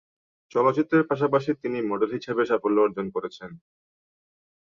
[0.51, 3.49] চলচ্চিত্রের পাশাপাশি তিনি মডেল হিসাবে সাফল্য অর্জন করেছেন।